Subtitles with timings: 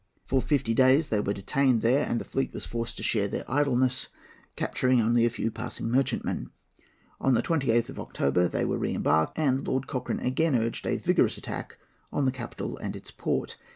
[0.23, 3.43] For fifty days they were detained there, and the fleet was forced to share their
[3.47, 4.07] idleness,
[4.55, 6.49] capturing only a few passing merchantmen.
[7.19, 10.97] On the 28th of October they were re embarked, and Lord Cochrane again urged a
[10.97, 11.77] vigorous attack
[12.11, 13.57] on the capital and its port.